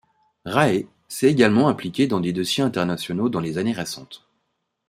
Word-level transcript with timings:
Rae 0.45 0.87
s'est 1.07 1.29
également 1.29 1.67
impliqué 1.69 2.07
dans 2.07 2.19
des 2.19 2.33
dossiers 2.33 2.63
internationaux 2.63 3.29
dans 3.29 3.39
les 3.39 3.59
années 3.59 3.71
récentes. 3.71 4.27